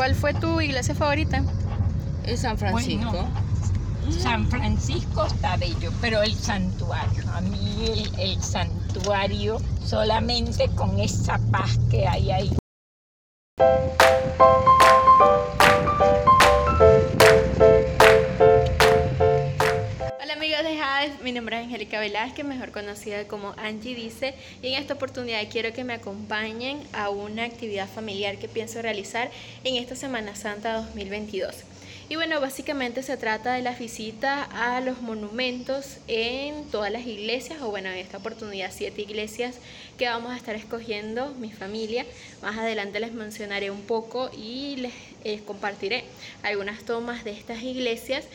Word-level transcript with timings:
¿Cuál 0.00 0.14
fue 0.14 0.32
tu 0.32 0.62
iglesia 0.62 0.94
favorita? 0.94 1.44
Es 2.24 2.40
San 2.40 2.56
Francisco. 2.56 3.28
San 4.08 4.48
Francisco 4.48 5.26
está 5.26 5.58
bello, 5.58 5.92
pero 6.00 6.22
el 6.22 6.32
santuario, 6.32 7.22
a 7.34 7.42
mí 7.42 8.08
el, 8.16 8.42
santuario 8.42 9.60
solamente 9.84 10.70
con 10.70 10.98
esa 10.98 11.38
paz 11.50 11.78
que 11.90 12.08
hay 12.08 12.30
ahí. 12.30 12.56
Hola 20.22 20.34
amigos 20.34 20.62
de 20.64 20.76
Jades, 20.76 21.22
mi 21.22 21.32
nombre 21.32 21.56
es 21.56 21.64
Angélica 21.64 21.98
Velázquez, 21.98 22.44
mejor 22.44 22.72
conocida 22.72 23.26
como 23.26 23.54
Angie 23.56 23.94
Dice, 23.94 24.34
y 24.60 24.66
en 24.66 24.74
esta 24.74 24.92
oportunidad 24.92 25.40
quiero 25.50 25.72
que 25.72 25.82
me 25.82 25.94
acompañen 25.94 26.78
a 26.92 27.08
una 27.08 27.44
actividad 27.44 27.88
familiar 27.88 28.36
que 28.36 28.46
pienso 28.46 28.82
realizar 28.82 29.30
en 29.64 29.76
esta 29.76 29.96
Semana 29.96 30.36
Santa 30.36 30.74
2022. 30.74 31.64
Y 32.10 32.16
bueno, 32.16 32.38
básicamente 32.38 33.02
se 33.02 33.16
trata 33.16 33.54
de 33.54 33.62
la 33.62 33.72
visita 33.72 34.42
a 34.42 34.82
los 34.82 35.00
monumentos 35.00 35.96
en 36.06 36.68
todas 36.70 36.92
las 36.92 37.06
iglesias, 37.06 37.62
o 37.62 37.70
bueno, 37.70 37.88
en 37.88 37.96
esta 37.96 38.18
oportunidad 38.18 38.72
siete 38.74 39.00
iglesias 39.00 39.56
que 39.96 40.06
vamos 40.06 40.32
a 40.32 40.36
estar 40.36 40.54
escogiendo 40.54 41.32
mi 41.36 41.50
familia. 41.50 42.04
Más 42.42 42.58
adelante 42.58 43.00
les 43.00 43.14
mencionaré 43.14 43.70
un 43.70 43.82
poco 43.82 44.30
y 44.36 44.76
les 44.76 44.92
eh, 45.24 45.40
compartiré 45.46 46.04
algunas 46.42 46.82
tomas 46.82 47.24
de 47.24 47.30
estas 47.30 47.62
iglesias. 47.62 48.26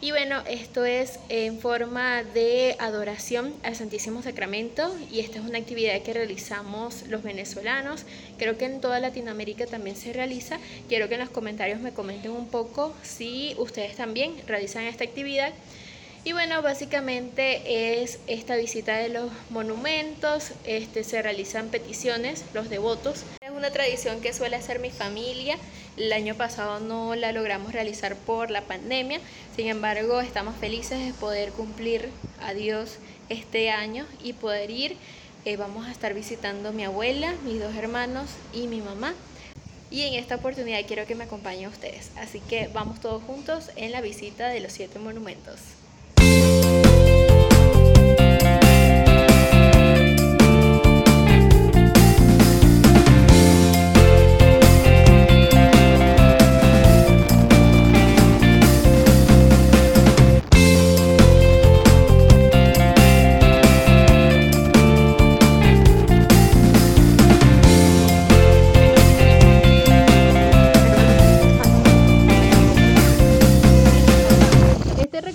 Y 0.00 0.12
bueno, 0.12 0.42
esto 0.48 0.84
es 0.84 1.18
en 1.28 1.58
forma 1.58 2.22
de 2.22 2.76
adoración 2.78 3.52
al 3.64 3.74
Santísimo 3.74 4.22
Sacramento 4.22 4.96
y 5.10 5.18
esta 5.18 5.40
es 5.40 5.44
una 5.44 5.58
actividad 5.58 6.00
que 6.02 6.12
realizamos 6.12 7.08
los 7.08 7.24
venezolanos. 7.24 8.04
Creo 8.38 8.56
que 8.56 8.66
en 8.66 8.80
toda 8.80 9.00
Latinoamérica 9.00 9.66
también 9.66 9.96
se 9.96 10.12
realiza. 10.12 10.60
Quiero 10.88 11.08
que 11.08 11.14
en 11.14 11.20
los 11.20 11.30
comentarios 11.30 11.80
me 11.80 11.92
comenten 11.92 12.30
un 12.30 12.46
poco 12.46 12.94
si 13.02 13.56
ustedes 13.58 13.96
también 13.96 14.34
realizan 14.46 14.84
esta 14.84 15.02
actividad. 15.02 15.52
Y 16.22 16.32
bueno, 16.32 16.62
básicamente 16.62 18.02
es 18.02 18.20
esta 18.28 18.54
visita 18.54 18.98
de 18.98 19.08
los 19.08 19.32
monumentos, 19.50 20.52
este, 20.64 21.02
se 21.02 21.22
realizan 21.22 21.70
peticiones, 21.70 22.44
los 22.54 22.70
devotos. 22.70 23.24
Una 23.58 23.72
tradición 23.72 24.20
que 24.20 24.32
suele 24.32 24.54
hacer 24.54 24.78
mi 24.78 24.90
familia. 24.90 25.58
El 25.96 26.12
año 26.12 26.36
pasado 26.36 26.78
no 26.78 27.16
la 27.16 27.32
logramos 27.32 27.72
realizar 27.72 28.14
por 28.14 28.52
la 28.52 28.60
pandemia, 28.62 29.18
sin 29.56 29.66
embargo 29.66 30.20
estamos 30.20 30.54
felices 30.54 31.04
de 31.04 31.12
poder 31.14 31.50
cumplir 31.50 32.08
a 32.40 32.54
Dios 32.54 32.98
este 33.28 33.70
año 33.70 34.06
y 34.22 34.34
poder 34.34 34.70
ir. 34.70 34.96
Eh, 35.44 35.56
vamos 35.56 35.88
a 35.88 35.90
estar 35.90 36.14
visitando 36.14 36.72
mi 36.72 36.84
abuela, 36.84 37.34
mis 37.44 37.58
dos 37.58 37.74
hermanos 37.74 38.30
y 38.54 38.68
mi 38.68 38.80
mamá. 38.80 39.12
Y 39.90 40.02
en 40.02 40.14
esta 40.14 40.36
oportunidad 40.36 40.86
quiero 40.86 41.04
que 41.06 41.16
me 41.16 41.24
acompañen 41.24 41.68
ustedes. 41.68 42.12
Así 42.16 42.38
que 42.38 42.68
vamos 42.68 43.00
todos 43.00 43.24
juntos 43.24 43.72
en 43.74 43.90
la 43.90 44.00
visita 44.00 44.46
de 44.46 44.60
los 44.60 44.72
siete 44.72 45.00
monumentos. 45.00 45.77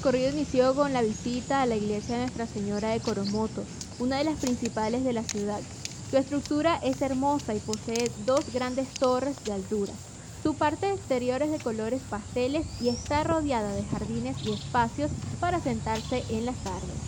Con 0.02 0.91
la 0.91 1.03
visita 1.03 1.61
a 1.61 1.66
la 1.67 1.75
iglesia 1.75 2.16
de 2.16 2.22
Nuestra 2.22 2.47
Señora 2.47 2.89
de 2.89 3.02
Coromoto, 3.02 3.63
una 4.00 4.18
de 4.18 4.23
las 4.23 4.38
principales 4.38 5.03
de 5.03 5.13
la 5.13 5.23
ciudad. 5.23 5.62
Su 6.09 6.18
estructura 6.18 6.79
es 6.81 7.01
hermosa 7.01 7.53
y 7.53 7.59
posee 7.59 8.12
dos 8.18 8.50
grandes 8.50 8.97
torres 8.97 9.44
de 9.45 9.53
altura. 9.53 9.94
Su 10.41 10.57
parte 10.57 10.91
exterior 10.91 11.44
es 11.44 11.51
de 11.51 11.59
colores 11.59 12.01
pasteles 12.06 12.66
y 12.79 12.90
está 12.90 13.23
rodeada 13.23 13.75
de 13.75 13.85
jardines 13.85 14.38
y 14.41 14.53
espacios 14.53 15.12
para 15.40 15.59
sentarse 15.59 16.25
en 16.28 16.45
las 16.45 16.62
tardes. 16.63 17.00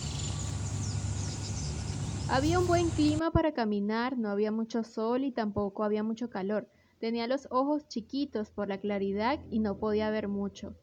Había 2.28 2.58
un 2.60 2.66
buen 2.68 2.90
clima 2.90 3.32
para 3.32 3.52
caminar, 3.52 4.16
no 4.16 4.30
había 4.30 4.52
mucho 4.52 4.84
sol 4.84 5.24
y 5.24 5.32
tampoco 5.32 5.82
había 5.82 6.04
mucho 6.04 6.30
calor. 6.30 6.70
Tenía 6.98 7.26
los 7.26 7.48
ojos 7.50 7.88
chiquitos 7.88 8.50
por 8.50 8.68
la 8.68 8.78
claridad 8.78 9.40
y 9.50 9.58
no 9.58 9.78
podía 9.78 10.08
ver 10.10 10.28
mucho. 10.28 10.76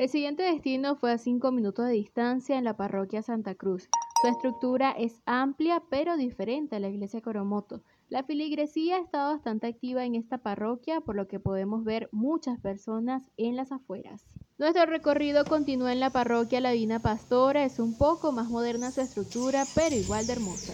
El 0.00 0.08
siguiente 0.08 0.42
destino 0.44 0.96
fue 0.96 1.12
a 1.12 1.18
5 1.18 1.52
minutos 1.52 1.84
de 1.84 1.92
distancia 1.92 2.56
en 2.56 2.64
la 2.64 2.74
parroquia 2.74 3.20
Santa 3.20 3.54
Cruz. 3.54 3.86
Su 4.22 4.28
estructura 4.28 4.92
es 4.92 5.20
amplia 5.26 5.82
pero 5.90 6.16
diferente 6.16 6.76
a 6.76 6.80
la 6.80 6.88
iglesia 6.88 7.20
Coromoto. 7.20 7.82
La 8.08 8.22
filigresía 8.22 8.96
está 8.96 9.26
bastante 9.26 9.66
activa 9.66 10.06
en 10.06 10.14
esta 10.14 10.38
parroquia, 10.38 11.02
por 11.02 11.16
lo 11.16 11.28
que 11.28 11.38
podemos 11.38 11.84
ver 11.84 12.08
muchas 12.12 12.58
personas 12.60 13.30
en 13.36 13.56
las 13.56 13.72
afueras. 13.72 14.24
Nuestro 14.56 14.86
recorrido 14.86 15.44
continúa 15.44 15.92
en 15.92 16.00
la 16.00 16.08
parroquia 16.08 16.62
La 16.62 16.70
Divina 16.70 17.00
Pastora, 17.00 17.66
es 17.66 17.78
un 17.78 17.98
poco 17.98 18.32
más 18.32 18.48
moderna 18.48 18.92
su 18.92 19.02
estructura, 19.02 19.66
pero 19.74 19.94
igual 19.94 20.26
de 20.26 20.32
hermosa. 20.32 20.72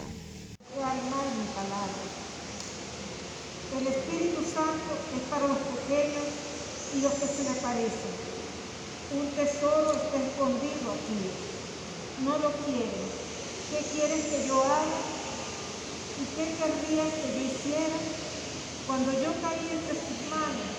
El 3.77 3.87
Espíritu 3.89 4.43
Santo 4.43 4.95
es 5.17 5.23
para 5.29 5.49
los 5.49 5.59
pequeños 5.59 6.27
y 6.97 7.03
los 7.03 7.13
que 7.15 7.27
se 7.27 7.43
le 7.43 7.61
parecen. 7.61 8.46
Un 9.15 9.31
tesoro 9.37 9.93
está 9.93 10.19
escondido 10.19 10.91
aquí. 10.91 11.21
No 12.27 12.39
lo 12.39 12.51
quieren. 12.67 13.07
¿Qué 13.71 13.79
quieren 13.95 14.23
que 14.23 14.49
yo 14.49 14.63
haga? 14.65 14.99
¿Y 16.19 16.25
qué 16.35 16.45
querrían 16.59 17.11
que 17.15 17.29
yo 17.31 17.43
hiciera? 17.47 17.99
Cuando 18.89 19.13
yo 19.13 19.31
caí 19.43 19.63
entre 19.71 19.95
sus 19.95 20.19
manos, 20.27 20.71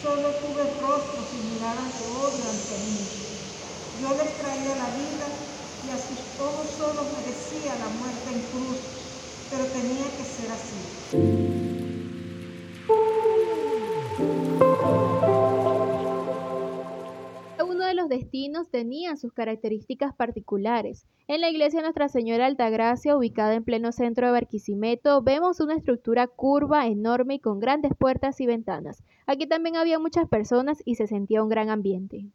solo 0.00 0.30
tuve 0.46 0.62
rostros 0.78 1.26
y 1.34 1.54
miradas 1.54 1.90
de 1.98 2.06
odio 2.06 2.44
ante 2.54 2.76
mí. 2.86 3.02
Yo 4.00 4.10
les 4.14 4.30
traía 4.38 4.76
la 4.76 4.90
vida 4.94 5.26
y 5.86 5.90
a 5.90 5.98
sus 5.98 6.22
ojos 6.38 6.66
solo 6.78 7.02
merecía 7.18 7.74
la 7.82 7.88
muerte 7.98 8.30
en 8.30 8.42
cruz, 8.54 8.78
pero 9.50 9.64
tenía 9.66 10.06
que 10.14 10.24
ser 10.24 10.52
así. 10.52 11.75
Destinos 18.16 18.70
tenían 18.70 19.18
sus 19.18 19.32
características 19.32 20.14
particulares. 20.14 21.06
En 21.28 21.40
la 21.40 21.50
iglesia 21.50 21.82
Nuestra 21.82 22.08
Señora 22.08 22.46
Altagracia, 22.46 23.16
ubicada 23.16 23.54
en 23.54 23.64
pleno 23.64 23.92
centro 23.92 24.26
de 24.26 24.32
Barquisimeto, 24.32 25.22
vemos 25.22 25.60
una 25.60 25.74
estructura 25.74 26.26
curva, 26.26 26.86
enorme 26.86 27.34
y 27.34 27.40
con 27.40 27.60
grandes 27.60 27.92
puertas 27.98 28.40
y 28.40 28.46
ventanas. 28.46 29.02
Aquí 29.26 29.46
también 29.46 29.76
había 29.76 29.98
muchas 29.98 30.28
personas 30.28 30.82
y 30.84 30.94
se 30.94 31.06
sentía 31.06 31.42
un 31.42 31.48
gran 31.48 31.68
ambiente. 31.68 32.26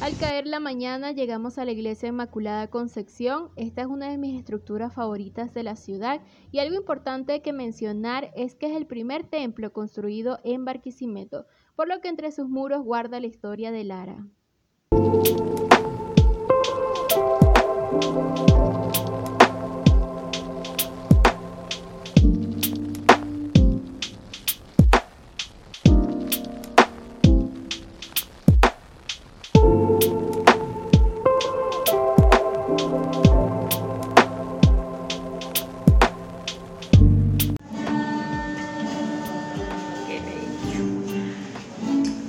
Al 0.00 0.16
caer 0.16 0.46
la 0.46 0.60
mañana 0.60 1.12
llegamos 1.12 1.58
a 1.58 1.66
la 1.66 1.72
iglesia 1.72 2.08
Inmaculada 2.08 2.68
Concepción. 2.68 3.50
Esta 3.56 3.82
es 3.82 3.86
una 3.86 4.08
de 4.08 4.16
mis 4.16 4.38
estructuras 4.38 4.94
favoritas 4.94 5.52
de 5.52 5.62
la 5.62 5.76
ciudad 5.76 6.22
y 6.50 6.58
algo 6.58 6.74
importante 6.74 7.42
que 7.42 7.52
mencionar 7.52 8.32
es 8.34 8.54
que 8.54 8.70
es 8.70 8.76
el 8.76 8.86
primer 8.86 9.24
templo 9.24 9.74
construido 9.74 10.38
en 10.42 10.64
Barquisimeto, 10.64 11.44
por 11.76 11.86
lo 11.86 12.00
que 12.00 12.08
entre 12.08 12.32
sus 12.32 12.48
muros 12.48 12.82
guarda 12.82 13.20
la 13.20 13.26
historia 13.26 13.70
de 13.72 13.84
Lara. 13.84 14.24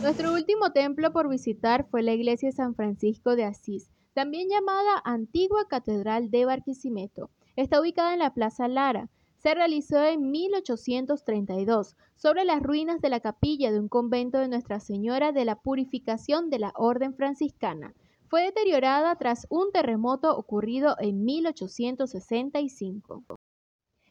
Nuestro 0.02 0.34
último 0.34 0.72
templo 0.72 1.14
por 1.14 1.30
visitar 1.30 1.88
fue 1.92 2.02
la 2.02 2.14
iglesia 2.14 2.50
de 2.50 2.56
San 2.56 2.74
Francisco 2.74 3.36
de 3.36 3.44
Asís, 3.44 3.92
también 4.16 4.50
llamada 4.50 5.00
Antigua 5.06 5.68
Catedral 5.68 6.32
de 6.32 6.44
Barquisimeto. 6.46 7.30
Está 7.56 7.80
ubicada 7.80 8.14
en 8.14 8.20
la 8.20 8.34
Plaza 8.34 8.68
Lara. 8.68 9.10
se 9.38 9.54
realizó 9.54 10.04
en 10.04 10.32
1832 10.32 11.96
sobre 12.16 12.46
las 12.46 12.64
ruinas 12.64 13.00
de 13.00 13.10
la 13.10 13.20
capilla 13.20 13.72
de 13.72 13.80
un 13.80 13.90
convento 13.90 14.40
de 14.40 14.48
Nuestra 14.48 14.80
Señora 14.80 15.32
de 15.34 15.46
la 15.46 15.56
Purificación 15.56 16.50
de 16.50 16.58
la 16.58 16.74
Orden 16.76 17.14
Franciscana. 17.14 17.94
Fue 18.28 18.42
deteriorada 18.42 19.16
tras 19.18 19.46
un 19.52 19.72
terremoto 19.72 20.36
ocurrido 20.36 20.96
en 21.00 21.26
1865. 21.26 23.24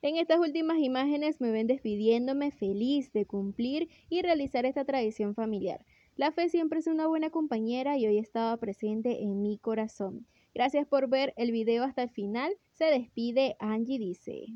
En 0.03 0.17
estas 0.17 0.41
últimas 0.41 0.79
imágenes 0.79 1.43
me 1.43 1.51
ven 1.51 1.67
despidiéndome 1.67 2.53
feliz 2.53 3.13
de 3.13 3.27
cumplir 3.27 3.91
y 4.09 4.23
realizar 4.23 4.65
esta 4.65 4.87
tradición 4.87 5.35
familiar. 5.35 5.85
La 6.17 6.33
fe 6.33 6.49
siempre 6.49 6.79
es 6.79 6.87
una 6.87 7.07
buena 7.07 7.29
compañera 7.29 7.99
y 7.99 8.07
hoy 8.07 8.17
estaba 8.17 8.57
presente 8.57 9.23
en 9.23 9.43
mi 9.43 9.59
corazón. 9.59 10.27
Gracias 10.55 10.87
por 10.87 11.09
ver 11.11 11.35
el 11.37 11.53
video 11.53 11.85
hasta 11.85 12.03
el 12.03 12.11
final. 12.11 12.53
Se 12.73 12.87
despide 12.87 13.57
Angie 13.59 13.99
Dice. 13.99 14.47